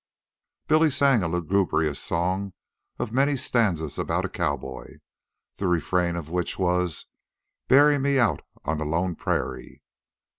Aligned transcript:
Billy 0.65 0.89
sang 0.89 1.21
a 1.21 1.27
lugubrious 1.27 1.99
song 1.99 2.53
of 2.97 3.11
many 3.11 3.35
stanzas 3.35 3.99
about 3.99 4.25
a 4.25 4.29
cowboy, 4.29 4.97
the 5.57 5.67
refrain 5.67 6.15
of 6.15 6.27
which 6.31 6.57
was, 6.57 7.05
"Bury 7.67 7.99
me 7.99 8.17
out 8.17 8.41
on 8.65 8.79
the 8.79 8.85
lone 8.85 9.15
pr 9.15 9.29
rairie." 9.29 9.83